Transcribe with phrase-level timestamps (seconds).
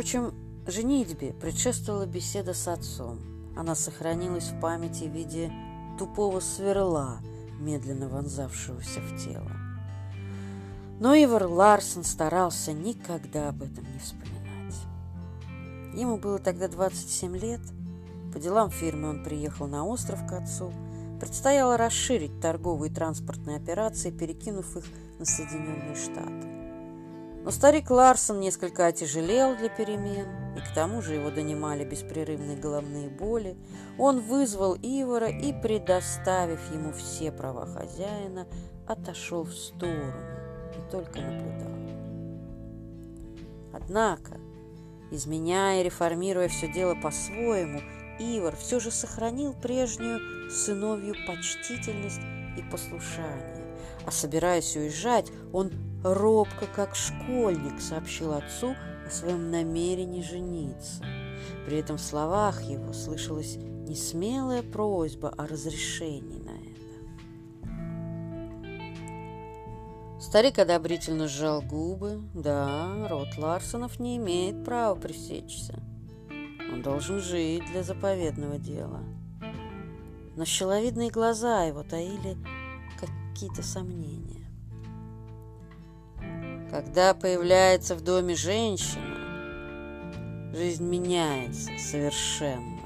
[0.00, 0.32] Впрочем,
[0.66, 3.18] женитьбе предшествовала беседа с отцом.
[3.54, 5.52] Она сохранилась в памяти в виде
[5.98, 7.18] тупого сверла,
[7.58, 9.50] медленно вонзавшегося в тело.
[11.00, 14.74] Но Ивар Ларсон старался никогда об этом не вспоминать.
[15.94, 17.60] Ему было тогда 27 лет.
[18.32, 20.72] По делам фирмы он приехал на остров к отцу.
[21.20, 24.84] Предстояло расширить торговые и транспортные операции, перекинув их
[25.18, 26.59] на Соединенные Штаты.
[27.42, 30.26] Но старик Ларсон несколько отяжелел для перемен,
[30.56, 33.56] и к тому же его донимали беспрерывные головные боли.
[33.98, 38.46] Он вызвал Ивара и, предоставив ему все права хозяина,
[38.86, 40.12] отошел в сторону
[40.76, 41.70] и только наблюдал.
[43.72, 44.36] Однако,
[45.10, 47.80] изменяя и реформируя все дело по-своему,
[48.18, 52.20] Ивар все же сохранил прежнюю сыновью почтительность
[52.58, 53.64] и послушание.
[54.04, 55.70] А собираясь уезжать, он
[56.02, 58.74] робко, как школьник, сообщил отцу
[59.06, 61.04] о своем намерении жениться.
[61.66, 66.70] При этом в словах его слышалась не смелая просьба о разрешении на это.
[70.20, 72.20] Старик одобрительно сжал губы.
[72.34, 75.82] Да, род Ларсонов не имеет права пресечься.
[76.72, 79.00] Он должен жить для заповедного дела.
[80.36, 82.36] Но щеловидные глаза его таили
[83.00, 84.39] какие-то сомнения.
[86.70, 92.78] Когда появляется в доме женщина, жизнь меняется совершенно,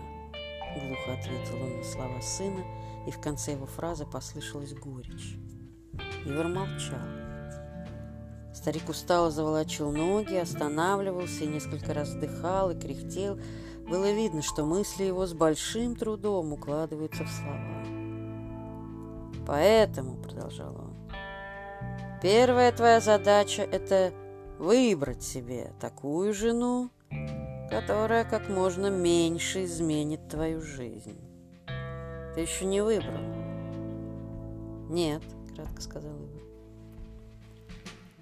[0.74, 2.64] глухо ответил он на слова сына,
[3.06, 5.36] и в конце его фразы послышалась горечь.
[6.24, 6.98] Ивар молчал.
[8.54, 13.38] Старик устало заволочил ноги, останавливался и несколько раз вдыхал и кряхтел.
[13.86, 17.84] Было видно, что мысли его с большим трудом укладываются в слова.
[19.46, 21.03] «Поэтому»,— продолжал он,
[22.24, 24.10] Первая твоя задача– это
[24.58, 26.88] выбрать себе такую жену,
[27.68, 31.20] которая как можно меньше изменит твою жизнь.
[32.34, 33.20] Ты еще не выбрал?
[34.88, 35.20] Нет,
[35.54, 36.42] кратко сказал Ивар.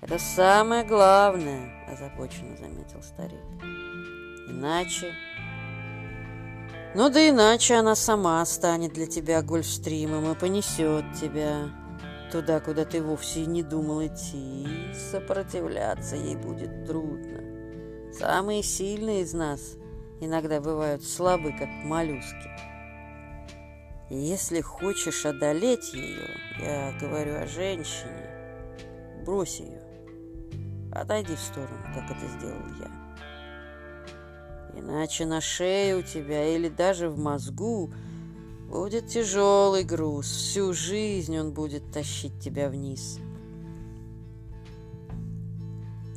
[0.00, 3.38] Это самое главное, озабоченно заметил старик.
[4.48, 5.12] Иначе...
[6.96, 11.70] Ну да иначе она сама станет для тебя гольфстримом и понесет тебя
[12.32, 17.43] туда, куда ты вовсе не думал идти, и сопротивляться ей будет трудно.
[18.12, 19.76] Самые сильные из нас
[20.20, 22.50] иногда бывают слабы, как моллюски.
[24.10, 26.28] И если хочешь одолеть ее,
[26.59, 28.31] я говорю о женщине,
[29.25, 29.82] брось ее.
[30.92, 32.91] Отойди в сторону, как это сделал я.
[34.78, 37.92] Иначе на шее у тебя или даже в мозгу
[38.72, 43.19] Будет тяжелый груз, всю жизнь он будет тащить тебя вниз.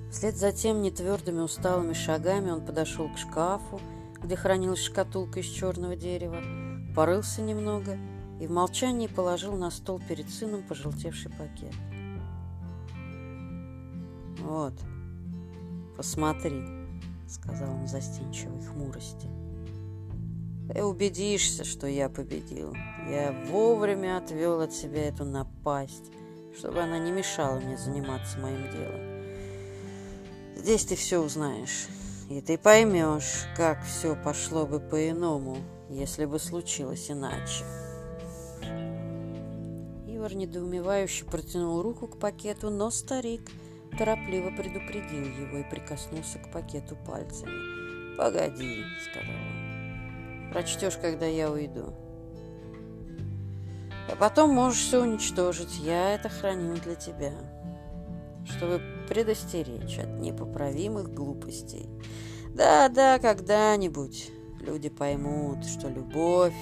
[0.09, 3.81] Вслед за тем нетвердыми усталыми шагами он подошел к шкафу,
[4.23, 6.41] где хранилась шкатулка из черного дерева,
[6.95, 7.97] порылся немного
[8.39, 11.75] и в молчании положил на стол перед сыном пожелтевший пакет.
[14.39, 14.75] «Вот,
[15.97, 16.63] посмотри»,—
[17.27, 19.44] сказал он застенчивой хмурости.
[20.73, 22.73] Ты убедишься, что я победил.
[23.07, 26.11] Я вовремя отвел от себя эту напасть,
[26.57, 29.15] чтобы она не мешала мне заниматься моим делом.
[30.55, 31.87] Здесь ты все узнаешь,
[32.29, 35.57] и ты поймешь, как все пошло бы по-иному,
[35.89, 37.63] если бы случилось иначе.
[40.07, 43.51] Ивар недоумевающе протянул руку к пакету, но старик
[43.97, 48.17] торопливо предупредил его и прикоснулся к пакету пальцами.
[48.17, 48.81] «Погоди»,—
[49.11, 49.74] сказал он.
[50.51, 51.93] Прочтешь, когда я уйду.
[54.09, 55.79] А потом можешь все уничтожить.
[55.79, 57.33] Я это храню для тебя.
[58.45, 61.89] Чтобы предостеречь от непоправимых глупостей.
[62.49, 66.55] Да-да, когда-нибудь люди поймут, что любовь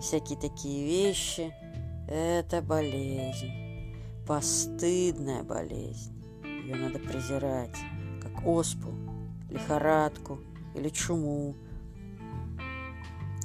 [0.00, 1.54] всякие такие вещи–
[2.08, 3.94] это болезнь.
[4.26, 6.12] Постыдная болезнь.
[6.44, 7.76] Ее надо презирать,
[8.22, 8.90] как оспу,
[9.50, 10.38] лихорадку
[10.74, 11.54] или чуму–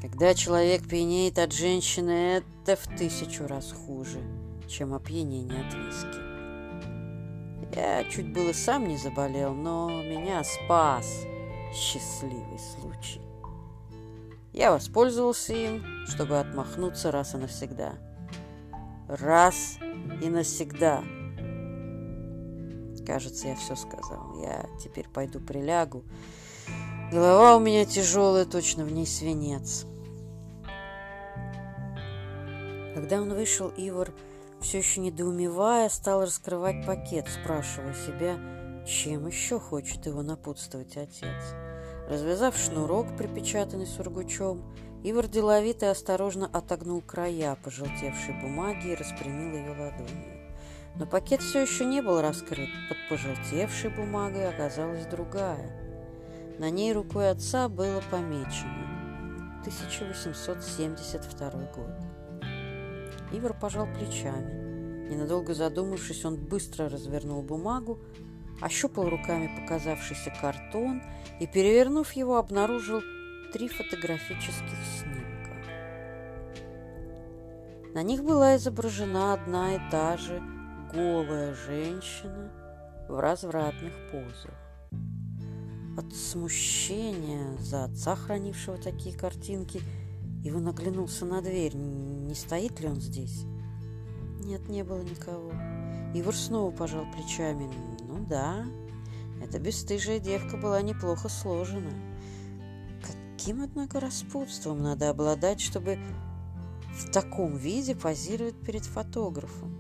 [0.02, 4.20] когда человек пьянеет от женщины, это в тысячу раз хуже,
[4.68, 6.28] чем опьянение от виски.
[7.76, 11.26] Я чуть было сам не заболел, но меня спас
[11.74, 13.22] счастливый случай.
[14.54, 17.94] Я воспользовался им, чтобы отмахнуться раз и навсегда.
[19.08, 19.78] Раз
[20.22, 21.04] и навсегда.
[23.06, 24.42] Кажется, я все сказал.
[24.42, 26.04] Я теперь пойду прилягу.
[27.10, 29.86] Голова у меня тяжелая, точно в ней свинец.
[32.94, 34.12] Когда он вышел, Ивар,
[34.60, 38.38] все еще недоумевая, стал раскрывать пакет, спрашивая себя,
[38.86, 41.56] чем еще хочет его напутствовать отец.
[42.10, 44.62] Развязав шнурок, припечатанный сургучом,
[45.06, 50.56] Ивар деловито и осторожно отогнул края пожелтевшей бумаги и распрямил ее ладонью.
[50.96, 52.70] Но пакет все еще не был раскрыт.
[52.90, 55.87] Под пожелтевшей бумагой оказалась другая.
[56.60, 58.88] На ней рукой отца было помечено
[59.62, 61.92] 1872 год.
[63.32, 65.10] Ивар пожал плечами.
[65.10, 68.00] Ненадолго задумавшись, он быстро развернул бумагу,
[68.60, 71.04] ощупал руками показавшийся картон
[71.40, 73.02] и, перевернув его, обнаружил
[73.54, 75.54] три фотографических снимка.
[77.94, 80.42] На них была изображена одна и та же
[80.92, 82.52] голая женщина
[83.08, 84.67] в развратных позах.
[85.98, 89.82] От смущения за отца, хранившего такие картинки,
[90.44, 91.76] его наглянулся на дверь.
[91.76, 93.46] Не стоит ли он здесь?
[94.44, 95.52] Нет, не было никого.
[96.14, 97.68] Ивар снова пожал плечами.
[98.08, 98.64] Ну да,
[99.44, 101.92] эта бесстыжая девка была неплохо сложена.
[103.02, 105.98] Каким, однако, распутством надо обладать, чтобы
[106.94, 109.76] в таком виде позировать перед фотографом?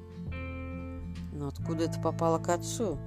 [1.32, 2.98] Но откуда это попало к отцу?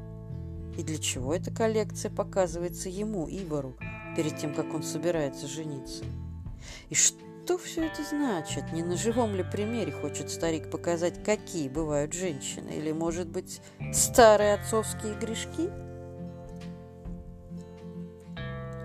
[0.77, 3.77] И для чего эта коллекция показывается ему, Ибору,
[4.17, 6.05] перед тем, как он собирается жениться?
[6.89, 8.73] И что все это значит?
[8.73, 12.71] Не на живом ли примере хочет старик показать, какие бывают женщины?
[12.71, 13.61] Или, может быть,
[13.93, 15.71] старые отцовские грешки?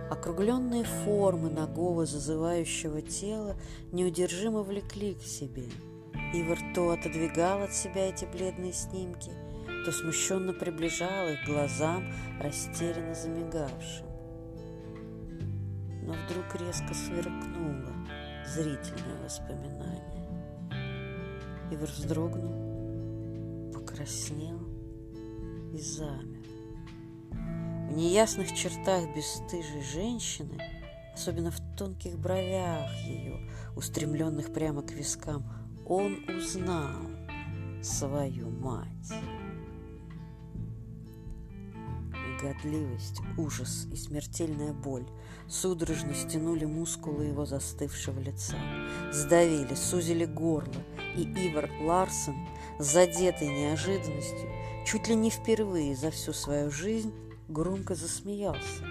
[0.09, 3.55] Округленные формы ногого зазывающего тела
[3.91, 5.65] неудержимо влекли к себе–
[6.33, 9.31] Ивар то отодвигал от себя эти бледные снимки,
[9.85, 12.11] то смущенно приближал их глазам,
[12.41, 14.07] растерянно замигавшим.
[16.01, 17.93] Но вдруг резко сверкнуло
[18.47, 20.25] зрительное воспоминание.
[21.71, 24.59] Ивар вздрогнул, покраснел
[25.71, 26.45] и замер.
[27.31, 30.57] В неясных чертах бесстыжей женщины,
[31.13, 35.43] особенно в тонких бровях ее, устремленных прямо к вискам,
[35.85, 37.03] он узнал
[37.83, 39.13] свою мать.
[42.45, 45.07] Годливость, ужас и смертельная боль
[45.47, 48.55] судорожно стянули мускулы его застывшего лица,
[49.11, 50.83] сдавили, сузили горло,
[51.15, 52.35] и Ивар Ларсен,
[52.77, 54.47] задетый неожиданностью,
[54.85, 57.11] чуть ли не впервые за всю свою жизнь,
[57.47, 58.85] громко засмеялся.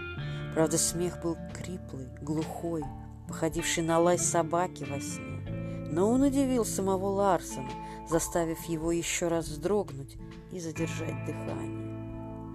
[0.52, 2.82] Правда, смех был криплый, глухой,
[3.28, 5.88] походивший на лай собаки во сне.
[5.92, 7.70] Но он удивил самого Ларсона,
[8.10, 10.16] заставив его еще раз вздрогнуть
[10.50, 11.83] и задержать дыхание.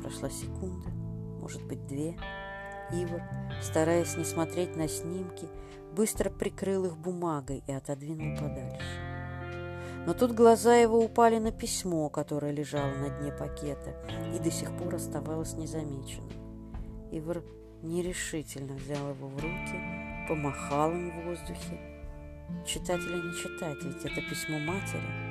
[0.02, 0.90] Прошла секунда,
[1.42, 2.16] может быть, две.
[2.92, 3.22] Ивар,
[3.62, 5.48] стараясь не смотреть на снимки,
[5.96, 8.86] быстро прикрыл их бумагой и отодвинул подальше.
[10.08, 13.94] Но тут глаза его упали на письмо, которое лежало на дне пакета
[14.34, 16.32] и до сих пор оставалось незамеченным.
[17.12, 17.44] Ивар
[17.84, 21.80] нерешительно взял его в руки, помахал им в воздухе
[22.66, 25.29] Читать или не читать, ведь это письмо матери.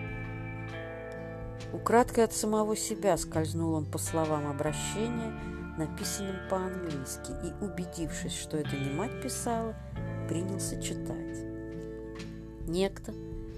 [1.73, 5.32] Украдкой от самого себя скользнул он по словам обращения,
[5.76, 9.75] написанным по-английски, и, убедившись, что это не мать писала,
[10.29, 11.44] принялся читать.
[12.67, 13.12] Некто,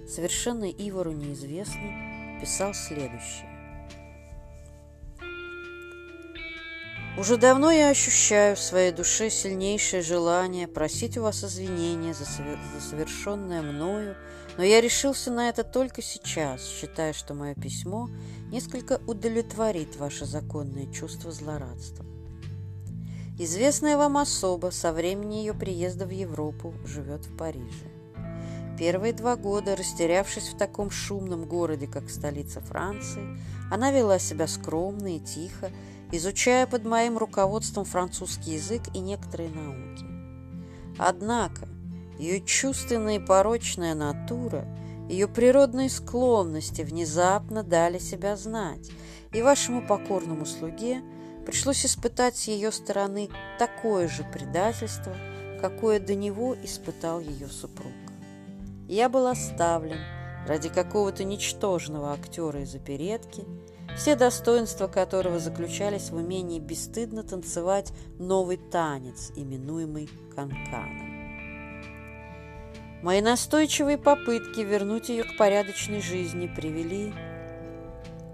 [0.08, 3.49] совершенно Ивору неизвестный, писал следующее.
[7.20, 12.80] Уже давно я ощущаю в своей душе сильнейшее желание просить у вас извинения за, за
[12.80, 14.16] совершенное мною,
[14.56, 18.08] но я решился на это только сейчас, считая, что мое письмо
[18.50, 22.06] несколько удовлетворит ваше законное чувство злорадства.
[23.38, 27.90] Известная вам особа со времени ее приезда в Европу живет в Париже.
[28.78, 33.38] Первые два года, растерявшись в таком шумном городе, как столица Франции,
[33.70, 35.70] она вела себя скромно и тихо,
[36.12, 40.04] изучая под моим руководством французский язык и некоторые науки.
[40.98, 41.68] Однако
[42.18, 44.66] ее чувственная и порочная натура,
[45.08, 48.90] ее природные склонности внезапно дали себя знать,
[49.32, 51.02] и вашему покорному слуге
[51.46, 55.14] пришлось испытать с ее стороны такое же предательство,
[55.60, 57.92] какое до него испытал ее супруг.
[58.88, 59.98] Я был оставлен
[60.46, 63.44] ради какого-то ничтожного актера из оперетки–
[63.96, 71.10] все достоинства которого заключались в умении бесстыдно танцевать новый танец, именуемый канканом.
[73.02, 77.12] Мои настойчивые попытки вернуть ее к порядочной жизни привели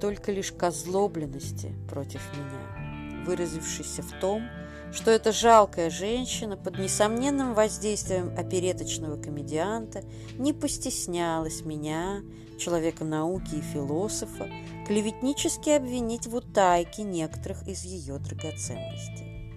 [0.01, 4.66] только лишь к озлобленности против меня, выразившейся в том, что
[5.11, 10.05] эта жалкая женщина под несомненным воздействием опереточного комедианта
[10.39, 12.23] не постеснялась меня,
[12.59, 14.49] человека науки и философа,
[14.87, 19.53] клеветнически обвинить в утайке некоторых из ее драгоценностей.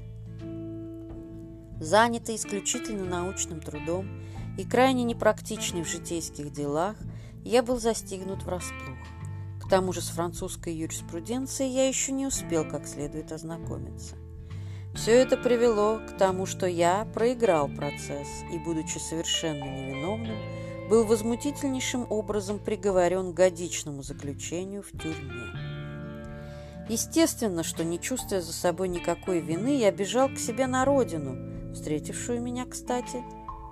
[1.79, 4.07] Занятый исключительно научным трудом
[4.57, 6.97] и крайне непрактичный в житейских делах,
[7.45, 8.97] я был застигнут врасплох.
[9.63, 14.17] К тому же с французской юриспруденцией я еще не успел как следует ознакомиться.
[14.99, 20.35] Все это привело к тому, что я проиграл процесс и, будучи совершенно невиновным,
[20.89, 25.53] был возмутительнейшим образом приговорен к годичному заключению в тюрьме.
[26.89, 32.41] Естественно, что не чувствуя за собой никакой вины, я бежал к себе на родину, встретившую
[32.41, 33.23] меня, кстати,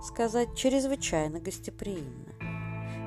[0.02, 2.36] сказать, чрезвычайно гостеприимно.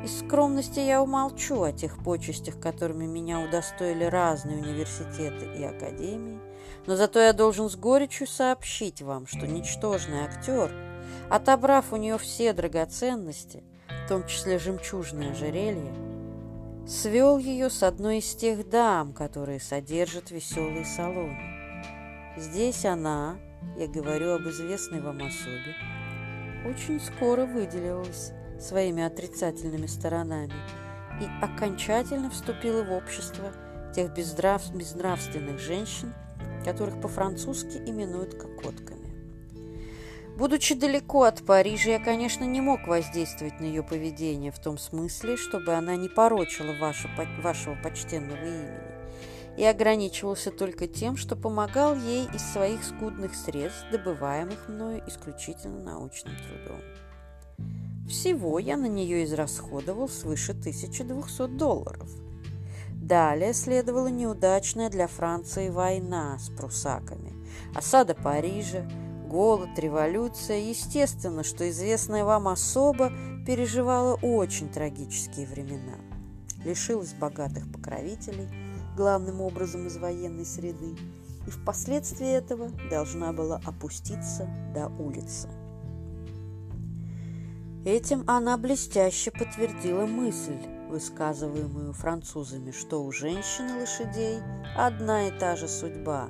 [0.05, 6.50] Из скромности я умолчу о тех почестях, которыми меня удостоили разные университеты и академии,
[6.87, 10.73] но зато я должен с горечью сообщить вам, что ничтожный актер,
[11.29, 13.63] отобрав у нее все драгоценности,
[14.05, 15.93] в том числе жемчужное ожерелье,
[16.87, 21.39] свел ее с одной из тех дам, которые содержат веселые салоны.
[22.37, 23.39] Здесь она,
[23.77, 25.77] я говорю об известной вам особе,
[26.67, 30.55] очень скоро выделилась своими отрицательными сторонами
[31.21, 33.53] и окончательно вступила в общество
[33.95, 34.73] тех безнрав...
[34.75, 36.13] безнравственных женщин,
[36.65, 39.01] которых по-французски именуют кокотками.
[40.37, 45.37] Будучи далеко от Парижа, я, конечно, не мог воздействовать на ее поведение в том смысле,
[45.37, 47.11] чтобы она не порочила ваше,
[47.43, 48.79] вашего почтенного имени,
[49.59, 56.35] и ограничивался только тем, что помогал ей из своих скудных средств, добываемых мною исключительно научным
[56.37, 56.81] трудом.
[58.09, 62.09] Всего я на нее израсходовал свыше 1200 долларов.
[63.11, 67.35] Далее следовала неудачная для Франции война с прусаками,
[67.75, 68.89] осада Парижа,
[69.27, 70.59] голод, революция.
[70.59, 73.13] Естественно, что известная вам особа
[73.45, 75.97] переживала очень трагические времена.
[76.65, 78.49] Лишилась богатых покровителей,
[78.97, 80.95] главным образом из военной среды,
[81.49, 85.49] и впоследствии этого должна была опуститься до улицы.
[87.85, 90.61] Этим она блестяще подтвердила мысль,
[90.91, 94.41] высказываемую французами, что у женщин лошадей
[94.77, 96.29] одна и та же судьба.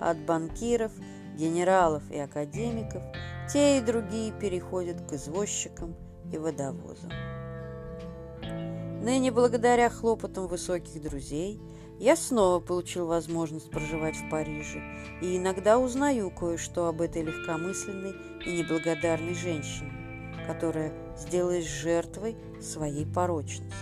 [0.00, 0.92] От банкиров,
[1.36, 3.02] генералов и академиков
[3.50, 5.94] те и другие переходят к извозчикам
[6.32, 7.10] и водовозам.
[9.02, 11.60] Ныне, благодаря хлопотам высоких друзей,
[11.98, 14.82] я снова получил возможность проживать в Париже
[15.22, 18.14] и иногда узнаю кое-что об этой легкомысленной
[18.44, 20.00] и неблагодарной женщине
[20.50, 23.74] которая сделалась жертвой своей порочности.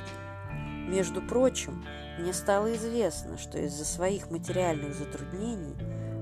[0.89, 1.85] Между прочим,
[2.19, 5.77] мне стало известно, что из-за своих материальных затруднений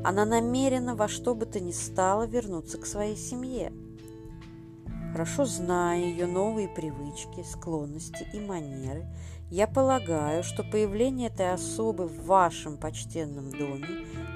[0.04, 3.72] она намерена во что бы то ни стало вернуться к своей семье.
[5.12, 9.06] Хорошо зная ее новые привычки, склонности и манеры,
[9.50, 13.86] я полагаю, что появление этой особы в вашем почтенном доме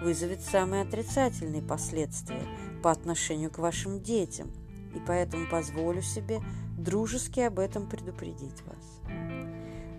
[0.00, 2.42] вызовет самые отрицательные последствия
[2.84, 4.52] по отношению к вашим детям,
[4.94, 6.40] и поэтому позволю себе
[6.78, 9.39] дружески об этом предупредить вас.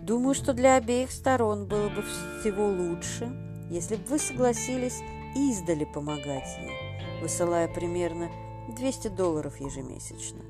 [0.02, 3.32] Думаю, что для обеих сторон было бы всего лучше,
[3.70, 5.00] если бы вы согласились
[5.36, 8.28] издали помогать ей, высылая примерно
[8.76, 10.40] 200 долларов ежемесячно.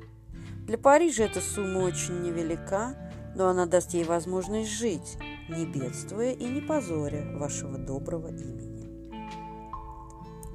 [0.66, 2.96] Для Парижа эта сумма очень невелика,
[3.34, 5.18] но она даст ей возможность жить,
[5.50, 8.72] не бедствуя и не позоря вашего доброго имени.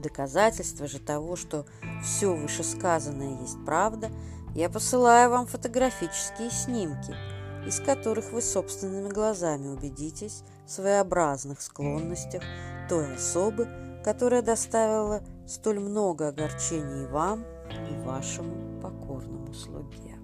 [0.02, 1.68] Доказательство же того, что
[2.04, 4.10] все вышесказанное есть правда,
[4.56, 7.14] я посылаю вам фотографические снимки,
[7.68, 12.42] из которых вы собственными глазами убедитесь в своеобразных склонностях
[12.88, 13.68] той особы,
[14.04, 20.16] которая доставила столь много огорчений вам и вашему покорному слуге.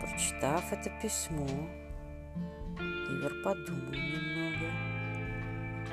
[0.00, 1.46] Прочитав это письмо,
[2.78, 4.92] Ивар подумал немного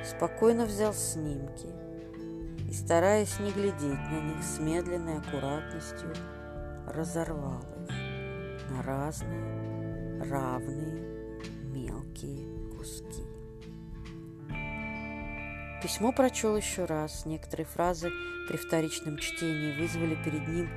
[0.10, 1.68] спокойно взял снимки
[2.70, 6.14] и, стараясь не глядеть на них с медленной аккуратностью,
[6.88, 7.79] разорвал их
[8.70, 13.24] на разные, равные, мелкие куски.
[15.82, 17.26] Письмо прочел еще раз.
[17.26, 18.10] Некоторые фразы
[18.48, 20.70] при вторичном чтении вызвали перед ним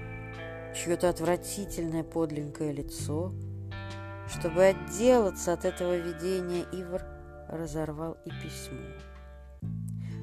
[0.75, 3.35] чье-то отвратительное подленькое лицо.
[4.29, 7.05] Чтобы отделаться от этого видения, Ивар
[7.49, 8.81] разорвал и письмо.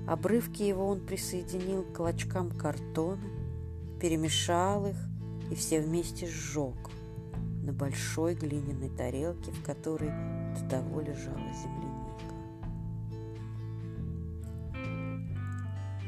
[0.07, 3.21] Обрывки его он присоединил к клочкам картона,
[4.01, 4.97] перемешал их
[5.51, 6.89] и все вместе сжег
[7.69, 10.09] на большой глиняной тарелке, в которой
[10.55, 12.33] до того лежала земляника.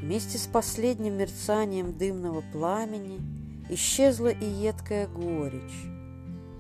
[0.02, 3.20] Вместе с последним мерцанием дымного пламени
[3.70, 5.86] исчезла и едкая горечь,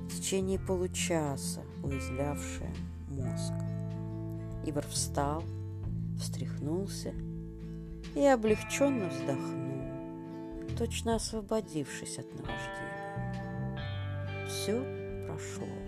[0.07, 2.73] в течение получаса уязвлявшая
[3.07, 3.53] мозг.
[4.67, 5.43] Ибор встал,
[6.19, 7.11] встряхнулся
[8.13, 12.90] и облегченно вздохнул, точно освободившись от наваждения.
[14.61, 14.85] Все
[15.25, 15.80] прошло.